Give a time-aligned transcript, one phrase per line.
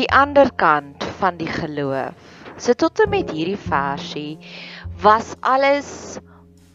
[0.00, 2.16] die ander kant van die geloof.
[2.60, 4.38] So tot en met hierdie versie
[5.02, 6.18] was alles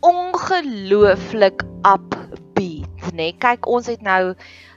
[0.05, 3.17] ongelooflik upbeat, nê?
[3.17, 4.35] Nee, kyk, ons het nou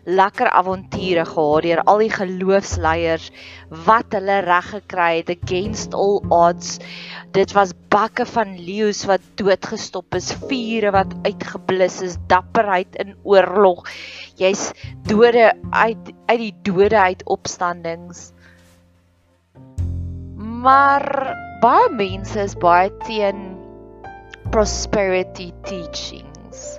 [0.08, 3.26] lekker avonture gehad deur al die geloofsleiers
[3.84, 6.79] wat hulle reg gekry het against all odds.
[7.36, 13.85] Dit was bakke van leeu's wat doodgestop is, vure wat uitgeblus is, dapperheid in oorlog.
[14.40, 14.71] Jy's
[15.08, 18.30] dode uit uit die dode uit opstandings.
[20.58, 21.04] Maar
[21.62, 23.53] baie mense is baie teen
[24.50, 26.79] prosperity teachings.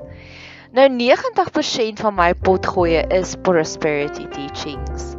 [0.75, 5.13] Nou 90% van my potgoeie is prosperity teachings.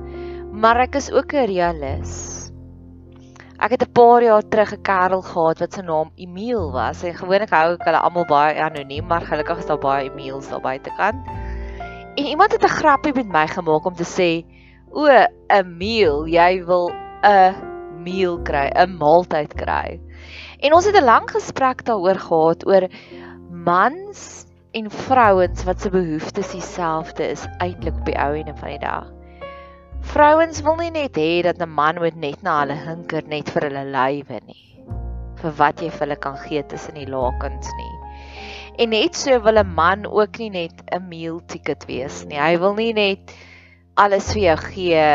[0.52, 2.50] Maar ek is ook 'n realis.
[3.60, 7.02] Ek het 'n paar jaar terug 'n kerel gehad wat sy naam Emil was.
[7.02, 10.60] En gewoonlik hou ek hulle almal baie anoniem, maar gelukkig is daar baie Emils daar
[10.60, 11.16] buitekant.
[12.14, 14.44] En iemand het 'n grappie met my gemaak om te sê:
[14.90, 15.08] "O,
[15.46, 17.69] Emil, jy wil 'n
[18.02, 20.00] meal kry, 'n maaltyd kry."
[20.60, 22.88] En ons het 'n lang gesprek daaroor gehad oor
[23.50, 28.78] mans en vrouens wat se behoeftes dieselfde is eintlik op die ou ene van die
[28.78, 29.08] dag.
[30.00, 33.62] Vrouens wil nie net hê dat 'n man moet net na hulle hinker net vir
[33.68, 34.64] hulle lywe nie.
[35.42, 37.94] Vir wat jy vir hulle kan gee tussen die lakens nie.
[38.78, 42.38] En net so wil 'n man ook nie net 'n meal ticket wees nie.
[42.38, 43.34] Hy wil nie net
[44.00, 45.06] alles vir jou gee.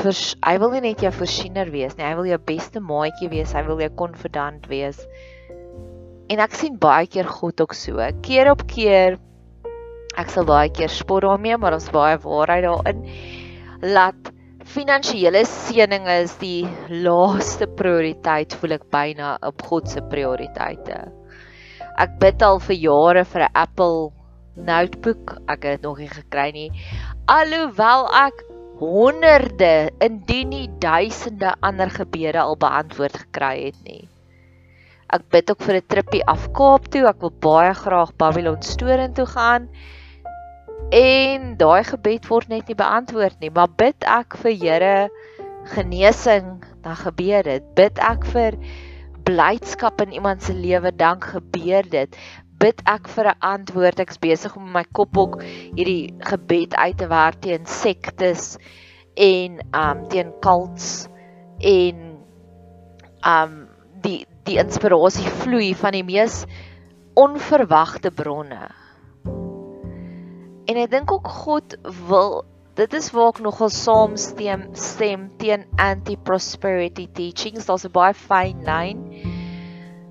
[0.00, 2.06] Vers, hy wil nie net jou voorsiener wees nie.
[2.06, 3.52] Hy wil jou beste maatjie wees.
[3.56, 5.02] Hy wil jou konfidant wees.
[6.30, 8.00] En ek sien baie keer God ook so.
[8.24, 9.18] Keer op keer
[10.18, 13.02] ek sal baie keer spot daarmee, maar ons baie waarheid daarin.
[13.94, 14.32] Laat
[14.70, 16.64] finansiële seëninge is die
[17.04, 21.02] laaste prioriteit voel ek byna op God se prioriteite.
[22.00, 24.10] Ek bid al vir jare vir 'n Apple
[24.56, 25.38] notebook.
[25.48, 26.70] Ek het dit nog nie gekry nie.
[27.30, 28.40] Alhoewel ek
[28.80, 34.08] honderde indien nie duisende ander gebede al beantwoord gekry het nie.
[35.14, 37.04] Ek bid ook vir 'n trippie af Kaap toe.
[37.06, 39.68] Ek wil baie graag Babylon Storen toe gaan.
[40.90, 45.10] En daai gebed word net nie beantwoord nie, maar bid ek vir Here
[45.74, 47.62] genesing, dan gebeur dit.
[47.74, 48.58] Bid ek vir
[49.22, 52.16] blydskap in iemand se lewe, dan gebeur dit.
[52.60, 54.00] Bid ek vir 'n antwoord.
[54.00, 58.58] Ek's besig om my kop ook hierdie gebed uit te werk teen sektes
[59.16, 61.08] en um teen cults
[61.60, 62.04] en
[63.26, 63.56] um
[64.02, 66.44] die die inspirasie vloei van die mees
[67.14, 68.70] onverwagte bronne.
[70.70, 71.76] En ek dink ook God
[72.08, 72.44] wil
[72.78, 77.66] dit is waar ek nogal saamstem stem teen anti-prosperity teachings.
[77.66, 78.98] Daar's 'n baie fyn lyn.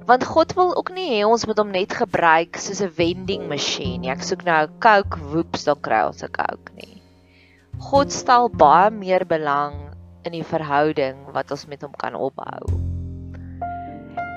[0.10, 4.02] Want God wil ook nie hê ons moet hom net gebruik soos 'n vending masjien
[4.02, 4.10] nie.
[4.10, 6.98] Ek soek nou Coke, woeps, dan kry ons 'n Coke nie.
[7.78, 9.76] God stel baie meer belang
[10.26, 12.74] in die verhouding wat ons met hom kan opbou.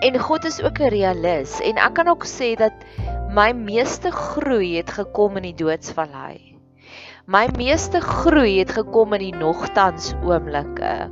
[0.04, 2.76] En God is ook 'n realis en ek kan ook sê dat
[3.32, 6.52] my meeste groei het gekom in die doodsvallei.
[7.24, 11.08] My meeste groei het gekom in die nogtans oomblikke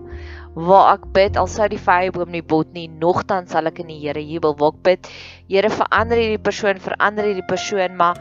[0.54, 4.00] waar ek bid al sou die vyeboom nie bot nie, nogtans sal ek in die
[4.02, 4.56] Here jubel.
[4.58, 5.10] Waar ek bid,
[5.48, 8.18] Here verander hierdie persoon, verander hierdie persoon, maar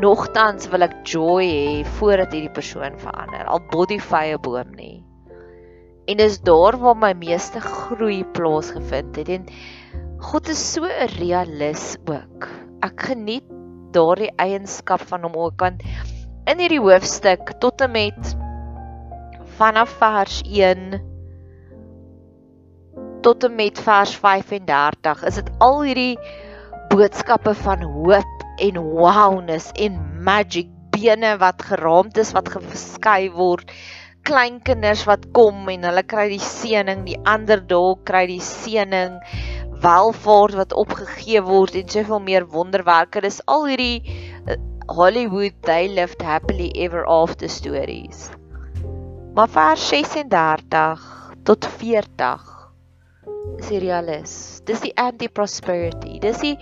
[0.00, 3.46] nogtans wil ek joy hê voordat hierdie persoon verander.
[3.50, 5.02] Al bot die vyeboom nie.
[6.06, 9.28] En dis daar waar my meeste groei plaasgevind het.
[9.28, 9.50] En
[10.30, 12.48] God is so 'n realis ook.
[12.82, 13.46] Ek geniet
[13.92, 15.82] daardie eienskap van hom ook want
[16.46, 18.34] in hierdie hoofstuk tot en met
[19.58, 21.09] vanaf vers 1
[23.24, 26.18] tot en met vers 35 is dit al hierdie
[26.90, 33.72] boodskappe van hoop en wowness en magic bene wat geraamd is wat geskei word
[34.28, 39.16] kleinkinders wat kom en hulle kry die seëning die ander dalk kry die seëning
[39.80, 43.22] welvaart wat opgegee word en soveel meer wonderwerke.
[43.24, 44.58] Dis al hierdie uh,
[44.90, 48.28] Hollywood they lived happily ever after stories.
[49.34, 51.06] Maar vers 36
[51.48, 52.59] tot 40
[53.58, 54.34] is die realis.
[54.68, 56.18] Dis die anti-prosperity.
[56.22, 56.56] Dis die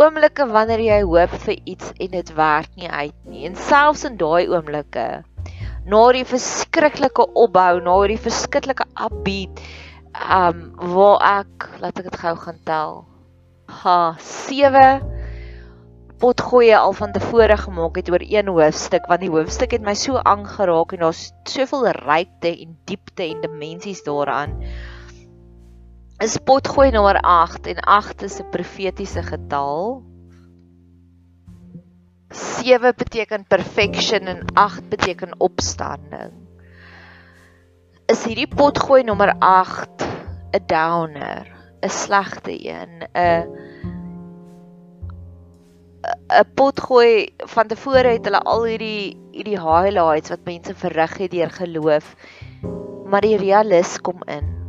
[0.00, 3.46] oomblikke wanneer jy hoop vir iets en dit werk nie uit nie.
[3.48, 5.08] En selfs in daai oomblikke
[5.90, 9.62] na die verskriklike opbou, na die verskriklike upbeat
[10.10, 12.94] um waar ek laat ek dit gou gaan tel.
[13.80, 15.18] Ha, 7
[16.20, 20.20] potgoeie al van tevore gemaak het oor een hoofstuk want die hoofstuk het my so
[20.20, 24.58] aangeraak en daar's soveel rykte en diepte en dimensies daaraan.
[26.20, 30.04] Is potgoeie nommer 8 en 8 is 'n profetiese getal.
[32.28, 36.36] 7 beteken perfection en 8 beteken opstanding.
[38.10, 40.02] is hierdie potgooi nommer 8
[40.52, 41.46] 'n downer,
[41.82, 43.46] 'n slegte een, 'n
[46.40, 51.50] 'n potgooi van tevore het hulle al hierdie hierdie highlights wat mense verrig het deur
[51.50, 52.16] geloof.
[53.06, 54.59] Maar die realis kom in.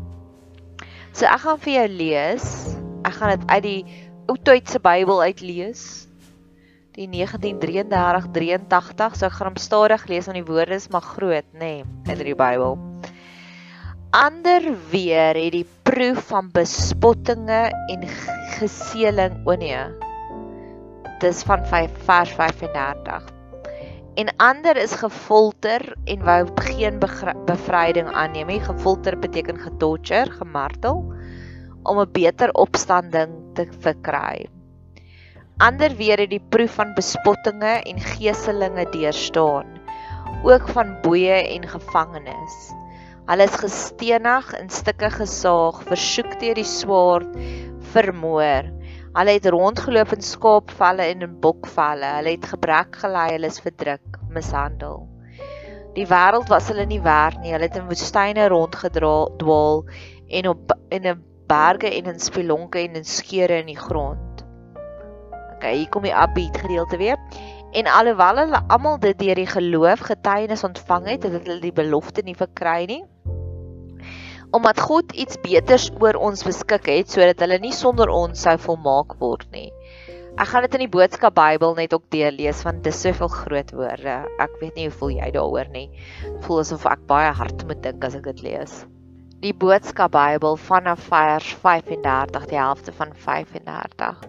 [1.11, 2.45] So ek gaan vir jou lees.
[3.07, 3.81] Ek gaan dit uit die
[4.31, 5.81] Ou Tydse Bybel uitlees.
[6.95, 11.83] Die 1933-83, so ek gaan hom stadig lees want die woorde is maar groot, nê,
[11.83, 12.75] nee, in die Bybel.
[14.11, 14.61] Ander
[14.91, 18.07] weer het die proef van bespottinge en
[18.59, 19.85] geseeling, o nee.
[21.23, 23.31] Dis van 5 vers 35
[24.15, 26.99] en ander is gefolter en wou geen
[27.45, 28.59] bevryding aanneem nie.
[28.59, 31.03] Gefolter beteken getorture, gemartel
[31.83, 34.49] om 'n beter opstanding te verkry.
[35.57, 39.65] Ander weer het die proef van bespottinge en geeselinge deurstaan,
[40.43, 42.73] ook van boeye en gevangenes.
[43.25, 47.35] Hulle is gestenig, in stukke gesaag, versoek deur die swaard,
[47.93, 48.71] vermoor.
[49.11, 52.13] Hulle het rondgeloop in skaapvalle en in bokvalle.
[52.17, 55.01] Hulle het gebrek gelei, hulle is verdruk, mishandel.
[55.97, 57.51] Die wêreld was hulle nie werd nie.
[57.51, 59.83] Hulle het in woestyne rondgedwaal
[60.39, 64.45] en op in 'n berge en in spelonke en in skeure in die grond.
[65.55, 67.19] OK, hier kom die upbeat gedeelte weer.
[67.71, 72.21] En alhoewel hulle almal dit deur die geloof getuienis ontvang het, het hulle die belofte
[72.23, 73.03] nie verkry nie
[74.51, 79.15] omdat God iets beters oor ons beskik het sodat hulle nie sonder ons sou volmaak
[79.23, 79.69] word nie.
[80.39, 83.71] Ek gaan dit in die boodskap Bybel net ook deurlees want dit is soveel groot
[83.75, 84.15] woorde.
[84.39, 85.87] Ek weet nie hoe voel jy daaroor nie.
[86.45, 88.81] Voel asof ek baie hard moet dink as ek dit lees.
[89.41, 94.19] Die boodskap Bybel vanaf vers 35, die helfte van 35.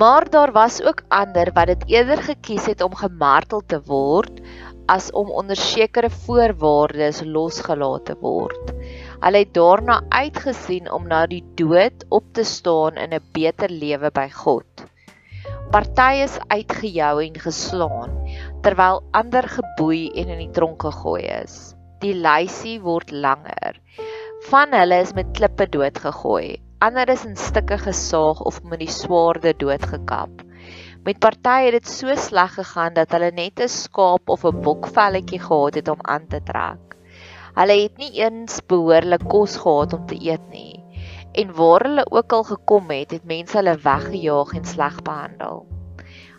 [0.00, 4.42] Maar daar was ook ander wat dit eerder gekies het om gemartel te word
[4.90, 8.74] as om onder sekere voorwaardes losgelaat te word.
[9.20, 14.10] Hulle het daarna uitgesien om na die dood op te staan in 'n beter lewe
[14.10, 14.84] by God.
[15.70, 18.16] Party is uitgejou en geslaan
[18.64, 21.74] terwyl ander geboei en in die tronk gegooi is.
[22.00, 23.76] Die lysie word langer.
[24.48, 26.56] Van hulle is met klippe doodgegooi.
[26.80, 30.42] Ander is in stukke gesaag of met die swaarde doodgekap.
[31.04, 35.40] Met party het dit so sleg gegaan dat hulle net 'n skaap of 'n bokvelletjie
[35.40, 36.96] gehad het om aan te trek.
[37.60, 40.80] Hulle het nie eens behoorlik kos gehad om te eet nie.
[41.36, 45.66] En waar hulle ook al gekom het, het mense hulle weggejaag en sleg behandel.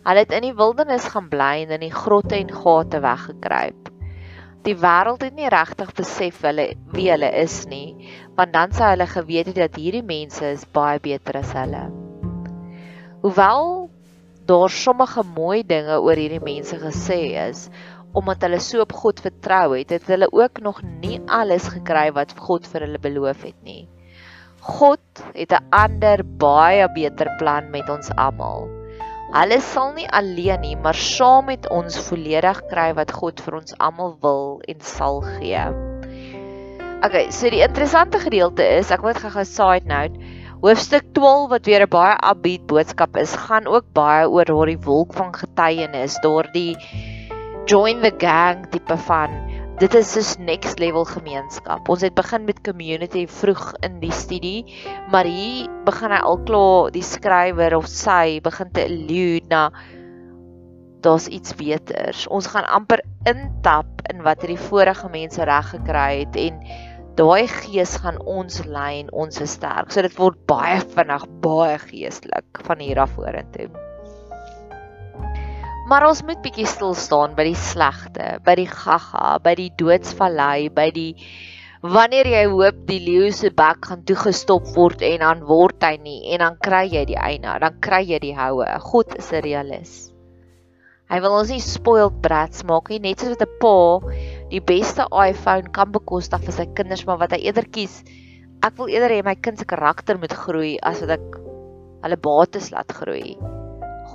[0.02, 3.92] Hulle het in die wildernis gaan bly en in die grotte en gate weggekruip.
[4.66, 9.06] Die wêreld het nie regtig besef hulle wie hulle is nie, want dan sou hulle
[9.14, 11.86] geweet het dat hierdie mense is baie beter as hulle.
[13.22, 13.92] Hoewel
[14.50, 17.68] daar sommige mooi dinge oor hierdie mense gesê is,
[18.14, 22.34] omdat hulle so op God vertrou het, het hulle ook nog nie alles gekry wat
[22.38, 23.88] God vir hulle beloof het nie.
[24.62, 28.70] God het 'n ander baie beter plan met ons almal.
[29.32, 33.78] Hulle sal nie alleen nie, maar saam met ons volledig kry wat God vir ons
[33.80, 35.64] almal wil en sal gee.
[37.02, 40.20] Okay, so die interessante gedeelte is, ek moet gou-gou side note,
[40.62, 45.14] hoofstuk 12 wat weer 'n baie upbeat boodskap is, gaan ook baie oor daardie wolk
[45.14, 46.78] van getuienis, daardie
[47.68, 49.34] join the gang tipe van
[49.82, 51.90] dit is dus next level gemeenskap.
[51.90, 54.62] Ons het begin met community vroeg in die studie,
[55.10, 59.64] maar hier begin hy al klaar die skrywer of sy begin te allude na
[61.02, 62.28] daar's iets beters.
[62.30, 66.62] Ons gaan amper intap in wat hierdie vorige mense reg gekry het en
[67.18, 69.90] daai gees gaan ons lei en ons is sterk.
[69.90, 73.72] So dit word baie vinnig baie geestelik van hier af vorentoe.
[75.92, 80.70] Maar ons moet bietjie stil staan by die slegte, by die gaga, by die doodsvallei,
[80.72, 81.10] by die
[81.84, 86.32] wanneer jy hoop die leeu se bek gaan toegestop word en dan word hy nie
[86.32, 88.72] en dan kry jy die eina, dan kry jy die houe.
[88.88, 89.94] God is 'n realis.
[91.12, 94.16] Hy wil ons nie spoiled brats maak nie, net soos wat 'n pa
[94.48, 98.06] die beste iPhone kan bekostig vir sy kinders, maar wat hy eerder kies,
[98.64, 101.42] ek wil eerder hê my kind se karakter moet groei as wat ek
[102.04, 103.36] hulle bates laat groei.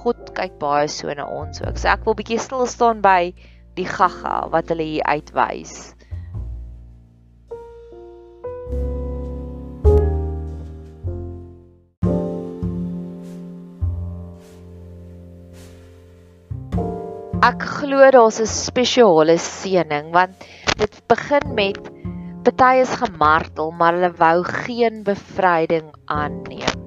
[0.07, 1.81] God kyk baie so na ons ook.
[1.83, 3.35] So ek wil bietjie stil staan by
[3.75, 5.73] die gaga wat hulle hier uitwys.
[17.47, 20.49] Ek glo daar's 'n spesiale seëning want
[20.79, 21.83] dit begin met
[22.47, 26.86] party is gemartel maar hulle wou geen bevryding aanneem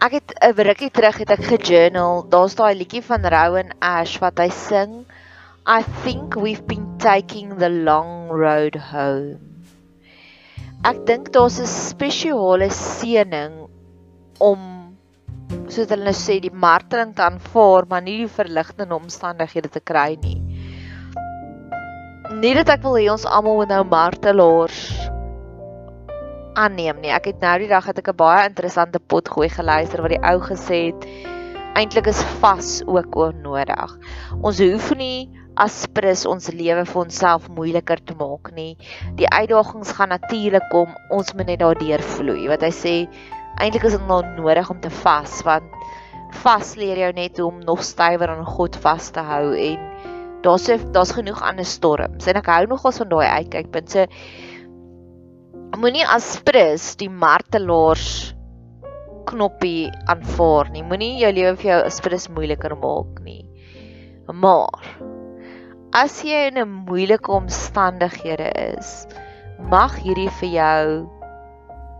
[0.00, 2.24] Ek het 'n rukkie terug het ek gejournal.
[2.32, 5.04] Daar's daai liedjie van Rowan Ash wat hy sing.
[5.68, 9.44] I think we've been taking the long road home.
[10.88, 13.68] Ek dink daar's 'n spesiale seëning
[14.40, 14.96] om
[15.68, 20.16] soos hulle nou sê die marteling te aanvaar, maar nie die verligtende omstandighede te kry
[20.22, 20.40] nie.
[22.40, 25.10] Nie dat ek wil hê ons almal moet nou martelaars
[26.54, 27.12] aanneem nie.
[27.14, 30.24] Ek het nou die dag het ek 'n baie interessante pot gooi geluister wat die
[30.24, 31.06] ou gesê het
[31.74, 33.98] eintlik is vas ook onnodig.
[34.42, 38.76] Ons hoef nie as prins ons lewe vir onsself moeiliker te maak nie.
[39.16, 40.94] Die uitdagings gaan natuurlik kom.
[41.10, 42.48] Ons moet net daardeur vloei.
[42.48, 42.94] Wat hy sê,
[43.60, 45.64] eintlik is dit nou nodig om te vas want
[46.44, 49.78] vas leer jou net om nog stywer aan God vas te hou en
[50.44, 52.26] daar's daar's genoeg ander storms.
[52.26, 53.90] En ek hou nogals van daai uitkykpunt.
[53.90, 54.06] So
[55.78, 58.34] moenie as prins die martelaars
[59.30, 60.82] knoppie aanvaar nie.
[60.82, 63.44] Moenie jou lewe vir jou aspres moeiliker maak nie.
[64.30, 64.90] Maar
[65.92, 69.06] as jy in 'n moeilike omstandighede is,
[69.58, 70.86] mag hierdie vir jou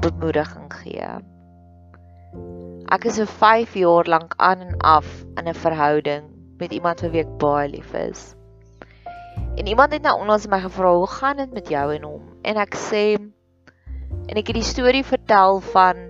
[0.01, 1.11] bemoediging gee.
[2.91, 5.07] Ek is vir 5 jaar lank aan en af
[5.39, 6.25] in 'n verhouding
[6.59, 8.35] met iemand vir wie ek baie lief is.
[9.57, 12.57] En iemand het nou onlangs my gevra, "Hoe gaan dit met jou en hom?" En
[12.57, 13.31] ek sê
[14.31, 16.07] en ek het die storie vertel van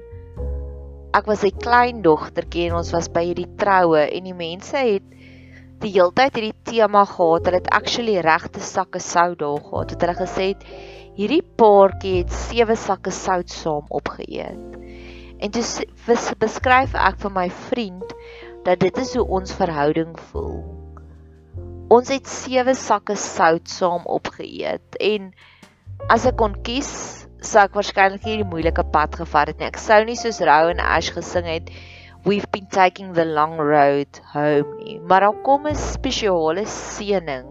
[1.17, 5.07] ek was 'n klein dogtertjie en ons was by hierdie troue en die mense het
[5.81, 7.47] die heeltyd hierdie tema gehad.
[7.49, 9.91] Hulle het actually regte sakke sout daar gehad.
[9.91, 10.67] Het hulle gesê het
[11.17, 14.77] hierdie paartjie het sewe sakke sout saam opgeëet.
[15.41, 15.65] En toe
[16.39, 18.13] beskryf ek vir my vriend
[18.65, 20.61] dat dit is hoe ons verhouding voel.
[21.89, 25.33] Ons het sewe sakke sout saam opgeëet en
[26.13, 29.69] as ek kon kies sou ek waarskynlik hierdie moeilike pad gevat het nie.
[29.71, 31.71] Ek sou nie soos Rou en Ash gesing het
[32.25, 34.99] we've been taking the long road home nie.
[35.01, 37.49] Maar daar kom 'n spesiale seëning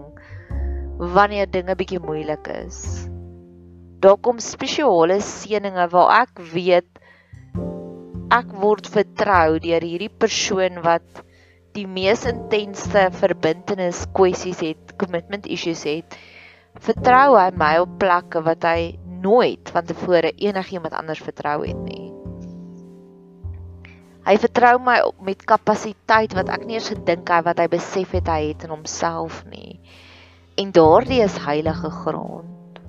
[0.99, 3.07] wanneer dinge bietjie moeilik is.
[3.99, 6.89] Daar kom spesiale seëninge waar ek weet
[8.29, 11.23] ek word vertrou deur hierdie persoon wat
[11.73, 16.17] die mees intense verbintenis kwessies het, commitment issues het.
[16.79, 22.09] Vertrou hy my op plekke wat hy nooit van tevore enigiemand anders vertrou het nie.
[24.29, 28.27] Hy vertrou my met kapasiteit wat ek nie eens gedink hy wat hy besef het
[28.29, 29.79] hy het in homself nie.
[30.59, 32.81] En daardie is heilige grond.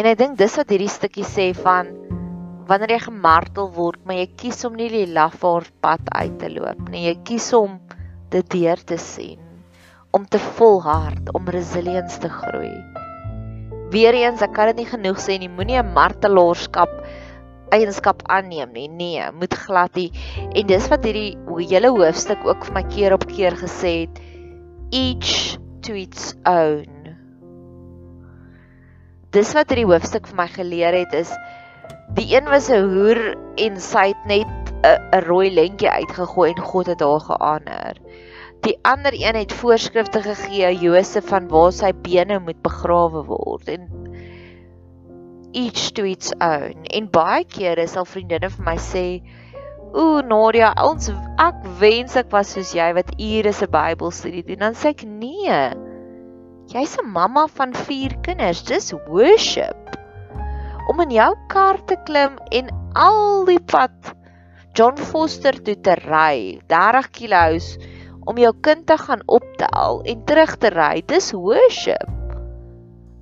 [0.00, 1.92] En ek dink dis wat hierdie stukkie sê van
[2.66, 6.88] wanneer jy gemartel word, maar jy kies om nie die lafaard pad uit te loop
[6.88, 7.04] nie.
[7.10, 7.78] Jy kies om
[8.32, 9.38] dit deur te sien,
[10.16, 12.72] om te volhard, om resilience te groei.
[13.92, 16.90] Weereens, ek kan dit nie genoeg sê nie, moenie 'n martelaarskap
[17.72, 18.88] eienskap aanneem nie.
[18.88, 20.10] Nee, moet glad nie.
[20.52, 21.36] En dis wat hierdie
[21.70, 24.20] hele hoofstuk ook vir my keer op keer gesê het.
[24.92, 27.16] Each to its own.
[29.32, 31.32] Dis wat hierdie hoofstuk vir my geleer het is
[32.12, 36.86] die een was 'n hoer en sy het net 'n rooi lentjie uitgegooi en God
[36.86, 37.96] het haar geaaner.
[38.62, 43.88] Die ander een het voorskrifte gegee Josef van waar sy bene moet begrawe word en
[45.52, 46.84] each to its own.
[46.94, 49.06] En baie kere sal vriendinne vir my sê,
[49.98, 51.10] "Ooh Nadia, ons
[51.42, 55.74] ek wens ek was soos jy wat ure se Bybelstudie doen." Dan sê ek, "Nee.
[56.70, 58.62] Jy's 'n mamma van 4 kinders.
[58.62, 59.98] Dis worship."
[60.88, 64.14] Om in jou kar te klim en al die pad
[64.74, 67.58] John Foster toe te ry, 30 km
[68.24, 71.02] om jou kind te gaan optel en terug te ry.
[71.06, 72.08] Dis worship.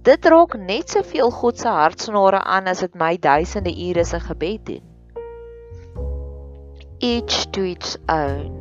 [0.06, 4.64] Dit raak net soveel God se hartsnare aan as dit my duisende ure se gebed
[4.66, 4.86] doen.
[7.00, 8.56] Each to its own.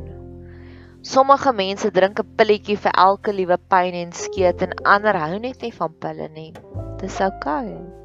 [1.00, 5.62] Sommige mense drink 'n pilletjie vir elke liewe pyn en skeet en ander hou net
[5.62, 6.52] nie van pille nie.
[7.00, 7.72] Dis oukei.
[7.72, 7.98] Okay.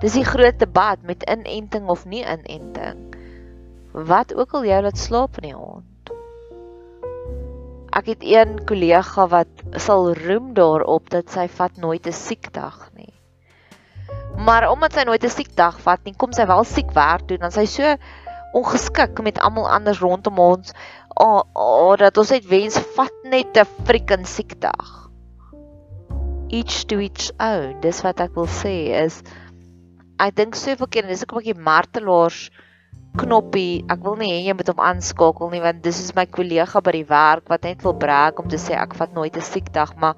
[0.00, 3.02] Dis die groot debat met inenting of nie inenting.
[3.92, 5.89] Wat ook al jy laat slaap in die aand.
[7.90, 13.14] Ek het een kollega wat sal roem daarop dat sy vat nooit 'n siekdag nie.
[14.46, 17.50] Maar omdat sy nooit 'n siekdag vat nie, kom sy wel siek werk doen en
[17.50, 17.96] sy so
[18.52, 20.72] ongeskik met almal anders rondom ons.
[21.14, 25.10] O, oh, oh, dat ons net wens vat net 'n freaking siekdag.
[26.48, 27.80] Each to each own.
[27.80, 29.22] Dis wat ek wil sê is
[30.18, 32.50] ek dink soveel keer en dis ook 'n bietjie martelaars
[33.18, 33.82] knoppie.
[33.90, 36.94] Ek wil nie hê jy moet hom aanskakel nie want dis is my kollega by
[36.94, 40.14] die werk wat net wil brag om te sê ek vat nooit 'n siekdag, maar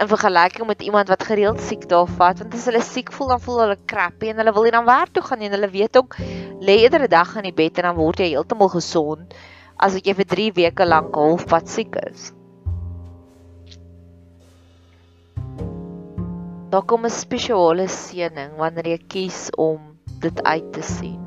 [0.00, 3.40] in vergelyking met iemand wat gereeld siek daar vat, want as hulle siek voel dan
[3.40, 5.96] voel hulle crappy en hulle wil nie dan werk toe gaan nie en hulle weet
[5.96, 6.16] ook
[6.60, 9.34] lê eerder 'n dag in die bed en dan word jy heeltemal gesond
[9.76, 12.32] as wat jy vir 3 weke lank halfpad siek is.
[16.72, 19.80] daar kom 'n spesiale seëning wanneer jy kies om
[20.24, 21.21] dit uit te sien.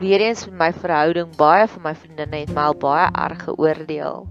[0.00, 4.22] Weereens met my verhouding, baie van my vriendinne het my al baie erg geoordeel.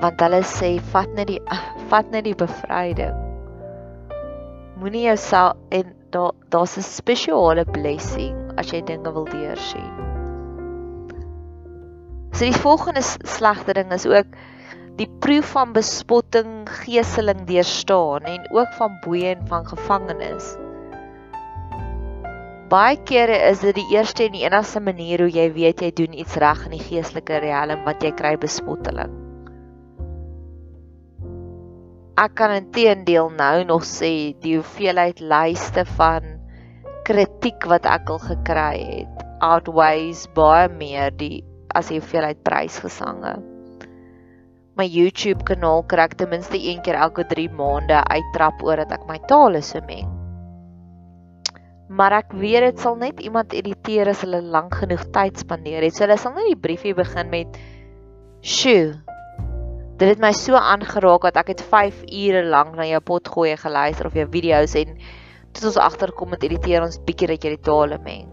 [0.00, 1.42] Want hulle sê vat net die
[1.92, 3.20] vat net die bevryding.
[4.80, 9.92] Moenie jouself en daar daar's 'n spesiale blessing as jy dinge wil deursien.
[12.32, 14.26] So die volgende slegte ding is ook
[14.96, 20.63] die proef van bespotting, geeseling deurstaan en ook van boeye en van gevangenes.
[22.70, 26.14] Baie kere is dit die eerste en die enigste manier hoe jy weet jy doen
[26.16, 29.12] iets reg in die geestelike riem wat jy kry bespotteling.
[32.16, 36.38] Ek kan intedeel nou nog sê die hoeveelheid lyste van
[37.04, 41.42] kritiek wat ek al gekry het outweighs baie meer die
[41.74, 43.36] as die hoeveelheid prysgesange.
[44.78, 48.96] My YouTube kanaal kry ek ten minste een keer elke 3 maande uittrap oor dat
[48.96, 50.23] ek my tale so meng.
[51.94, 55.94] Maar ek weet dit sal net iemand irriteer as hulle lank genoeg tyd spandeer het.
[55.94, 57.58] So hulle sal net die briefie begin met
[58.42, 59.04] "Sjoe,
[59.94, 63.52] Dit het my so aangeraak dat ek het 5 ure lank na jou pot gooi
[63.54, 64.96] geluister of jou video's en
[65.54, 68.26] tot ons agterkom met irriteer ons bietjie dat jy die tale meng.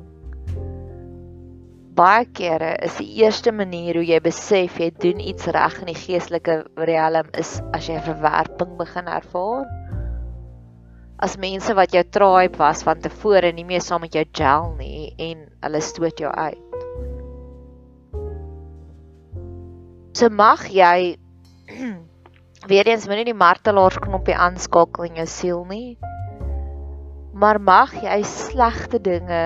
[1.94, 6.00] Baie kere is die eerste manier hoe jy besef jy doen iets reg in die
[6.00, 9.68] geestelike riem is as jy verwerping begin ervaar.
[11.22, 15.12] As mense wat jou tribe was van tevore nie meer saam met jou gel nie
[15.22, 16.78] en hulle stoot jou uit.
[20.18, 21.18] So mag jy
[22.70, 25.98] Weereens moenie die martelaar knoppie aanskakel in jou siel nie.
[27.34, 29.46] Maar mag jy slegte dinge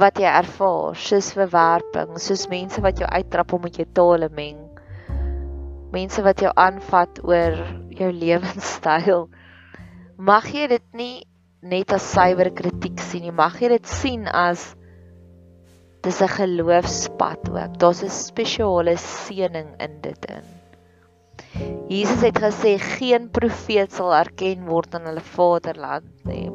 [0.00, 4.60] wat jy ervaar, soos verwerping, soos mense wat jou uittrap om met jou tale meng.
[5.90, 7.58] Mense wat jou aanvat oor
[7.98, 9.26] jou lewenstyl.
[10.20, 11.22] Mag jy dit nie
[11.64, 14.74] net as suiwer kritiek sien nie, mag jy dit sien as
[16.04, 17.78] dis 'n geloofspad ook.
[17.80, 20.44] Daar's 'n spesiale seëning in dit in.
[21.88, 26.50] Jesus het gesê geen profeet sal erken word in hulle vaderland nie.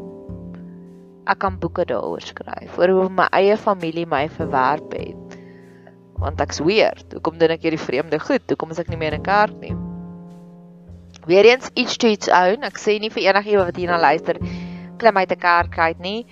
[1.25, 5.39] Ek kan boeke daaroor skryf oor hoe my eie familie my verwerp het.
[6.21, 7.13] Want ek's weird.
[7.13, 8.45] Hoekom doen ek hierdie vreemde goed?
[8.47, 9.84] Hoekom is ek nie meer in kerk nie?
[11.25, 12.61] Weereens iets to its own.
[12.67, 14.37] Ek sê nie vir enigiemand wat hierna luister
[15.01, 16.25] klim uit 'n kerk uit nie.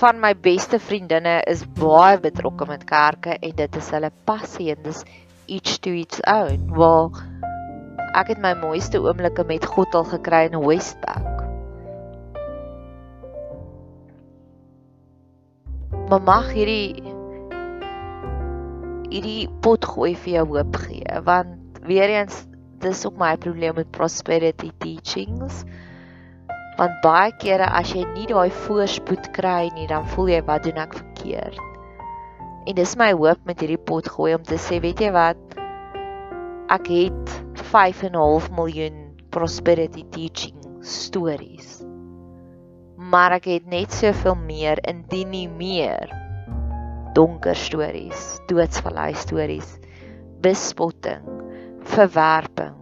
[0.00, 4.82] Van my beste vriendinne is baie betrokke met kerke en dit is hulle passie en
[4.82, 5.04] dis
[5.46, 6.66] each to its own.
[6.74, 7.22] Waar
[8.14, 11.46] ek het my mooiste oomblikke met God al gekry in Westpac.
[16.10, 17.06] Maar mag hierdie
[19.10, 22.49] hierdie pot gooi vir jou hoop gee want weer eens
[22.84, 25.64] dis ook my probleem met prosperity teachings.
[26.78, 30.80] Want baie kere as jy nie daai voorspoed kry nie, dan voel jy wat doen
[30.80, 31.60] ek verkeerd.
[32.68, 35.40] En dis my hoop met hierdie pot gooi om te sê, weet jy wat?
[36.70, 37.36] Ek het
[37.72, 38.98] 5.5 miljoen
[39.34, 41.80] prosperity teaching stories.
[43.10, 46.12] Maar ek het net soveel meer indien nie meer
[47.16, 49.78] donker stories, doodsvallei stories,
[50.44, 51.39] bespotting,
[51.94, 52.76] verwerping,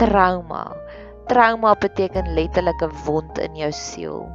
[0.00, 0.64] trauma.
[1.28, 4.28] Trauma beteken letterlik 'n wond in jou siel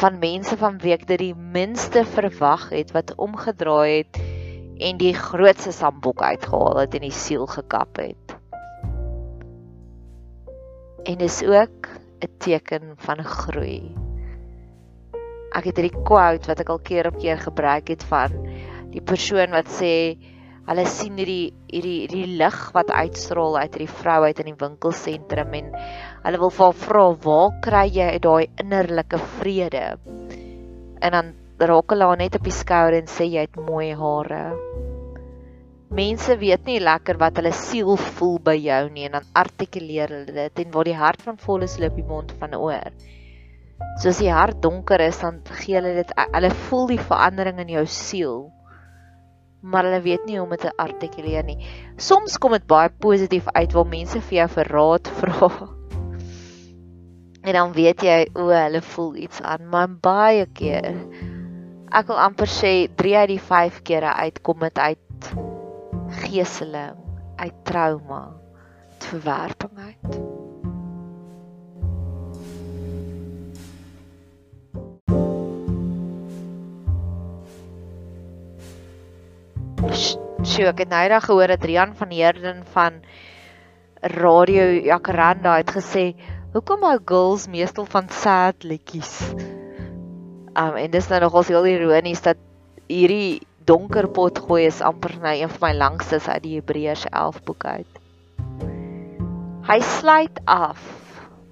[0.00, 4.20] van mense van wie ek dit die minste verwag het wat omgedraai het
[4.78, 8.40] en die grootste sambok uitgehaal het en die siel gekap het
[11.04, 11.88] en dis ook
[12.20, 13.94] 'n teken van groei.
[15.50, 18.30] Ek het hierdie quote wat ek al keer op keer gebruik het van
[18.90, 20.16] die persoon wat sê
[20.70, 25.56] hulle sien hierdie hierdie hierdie lig wat uitstraal uit hierdie vrou uit in die winkelsentrum
[25.58, 25.72] en
[26.26, 29.86] hulle wil vir haar vra waar kry jy daai innerlike vrede?
[31.02, 31.32] En dan
[31.70, 34.44] raak hulle haar net op die skouer en sê jy het mooi hare.
[35.90, 40.36] Mense weet nie lekker wat hulle siel voel by jou nie en dan artikuleer hulle
[40.36, 42.94] dit en waar die hart van vol is loop die mond van oor.
[43.98, 47.74] So as die hart donker is dan gee hulle dit hulle voel die verandering in
[47.74, 48.40] jou siel.
[49.60, 51.58] Maar hulle weet nie hoe om dit te artikuleer nie.
[52.00, 55.50] Soms kom dit baie positief uit waar mense vir jou verraad vra.
[57.40, 60.92] En dan weet jy o, hulle voel iets aan, maar baie keer
[61.90, 65.30] ek wil amper sê 3 uit die 5 kere uitkom dit uit
[66.20, 67.00] geeseling,
[67.40, 68.22] uit trauma,
[68.92, 69.59] uit verwerping
[80.50, 82.96] Sjoe, ek het nou eendag gehoor dat Rian van Heerden van
[84.02, 86.16] radio Jacaranda het gesê,
[86.52, 89.30] "Hoekom hou girls meestal van sad liedjies?"
[90.58, 92.36] Um en dis nou nogals heel ironies dat
[92.88, 97.42] hierdie donker pot gooi is amper nou een van my langstes uit die Hebreërs 11
[97.44, 98.00] boek uit.
[99.70, 100.82] Hy sluit af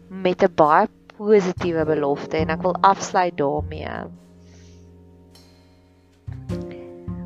[0.09, 4.11] met 'n baie positiewe belofte en ek wil afsluit daarmee.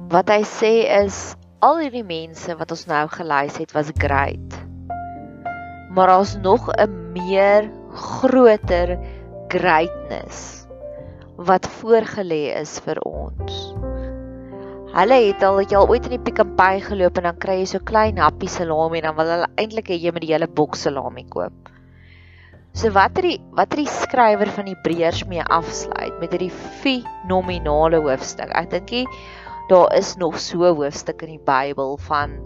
[0.08, 4.56] Wat hy sê is al hierdie mense wat ons nou gelys het was great.
[5.94, 8.98] Maar daar's nog 'n meer groter
[9.48, 10.66] greatness
[11.36, 13.74] wat voorgelê is vir ons.
[14.92, 17.38] Hulle het al het jy al ooit in die Pick n Pay geloop en dan
[17.38, 20.34] kry jy so klein happie salami en dan wil hulle eintlik hê jy moet die
[20.34, 21.70] hele boks salami koop.
[22.74, 28.00] So wat het die wat het die skrywer van Hebreërs mee afsluit met hierdie fenominale
[28.00, 28.50] hoofstuk.
[28.50, 28.90] Ek dink
[29.68, 32.38] daar is nog so hoofstuk in die Bybel van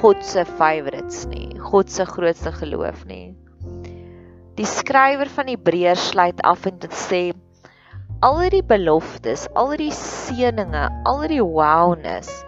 [0.00, 3.34] God se favorites nie, God se grootste geloof nie.
[4.56, 7.22] Die skrywer van Hebreërs sluit af en dit sê
[8.22, 12.42] al hierdie beloftes, al hierdie seëninge, al hierdie wowness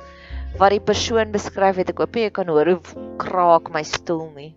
[0.60, 4.52] wat die persoon beskryf het, ek hoop jy kan hoor hoe kraak my stoel nie.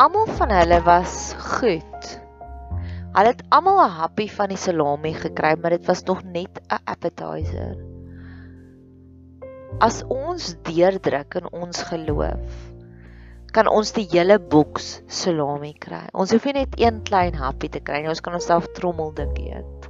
[0.00, 2.10] Almal van hulle was goed.
[3.10, 6.78] Hulle het almal 'n happie van die salami gekry, maar dit was nog net 'n
[6.84, 7.76] appetizer.
[9.80, 12.70] As ons deurdruk in ons geloof,
[13.52, 16.06] kan ons die hele boks salami kry.
[16.14, 19.38] Ons hoef nie net een klein happie te kry nie, ons kan onsself trommel dik
[19.38, 19.88] eet.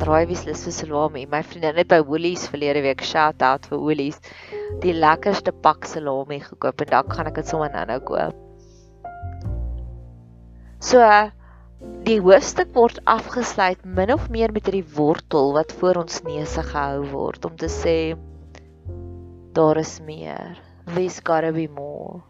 [0.00, 1.26] Draai wie lus vir salami.
[1.26, 4.20] My vriendin het by Woolies verlede week shout out vir Woolies
[4.80, 8.34] die lekkerste pak salami gekoop en dalk gaan ek dit sommer nou-nou koop.
[10.80, 11.04] So
[11.80, 17.04] die hoofstuk word afgesluit min of meer met hierdie wortel wat voor ons neuse gehou
[17.12, 17.98] word om te sê
[19.56, 20.58] daar is meer
[20.94, 22.22] there's gotta be more.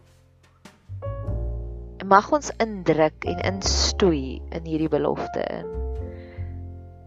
[2.01, 5.67] En mag ons indruk en instoei in hierdie belofte in.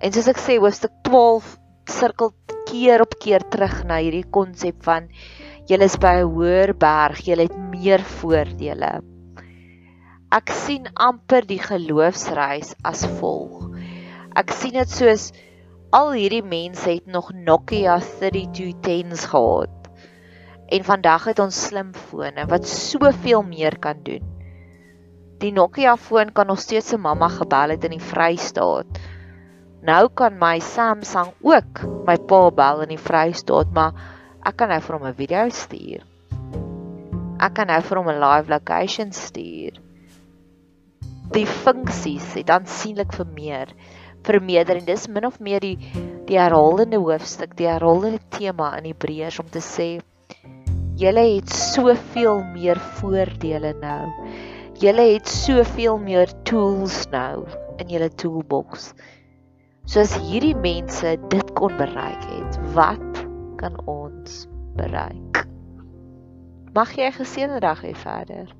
[0.04, 1.56] En soos ek sê, hoofstuk 12
[1.90, 2.32] sirkel
[2.68, 5.08] keer op keer terug na hierdie konsep van
[5.70, 9.13] jy is by 'n hoër berg, jy het meer voordele.
[10.34, 13.70] Ek sien amper die geloofsreis as volg.
[14.34, 15.30] Ek sien dit soos
[15.94, 19.84] al hierdie mense het nog Nokia 3210s gehad
[20.66, 24.22] En vandag het ons slimfone wat soveel meer kan doen.
[25.42, 29.00] Die Nokia foon kan nog steeds se mamma gebel het in die Vrystaat.
[29.84, 33.92] Nou kan my Samsung ook my pa bel in die Vrystaat, maar
[34.42, 36.00] ek kan nou vir hom 'n video stuur.
[37.40, 39.76] Ek kan nou vir hom 'n live location stuur.
[41.34, 43.72] Die funksies het aansienlik vermeer,
[44.22, 45.76] vermeerder en dis min of meer die
[46.28, 49.88] die herhalende hoofstuk, die herhalende tema in Hebreërs om te sê
[50.94, 54.28] Julle het soveel meer voordele nou.
[54.78, 57.42] Julle het soveel meer tools nou
[57.82, 58.92] in julle toolbox.
[59.90, 63.24] Soos hierdie mense dit kon bereik het, wat
[63.58, 64.44] kan ons
[64.78, 65.48] bereik?
[66.78, 68.54] Mag jy 'n geseënde dag hê verder.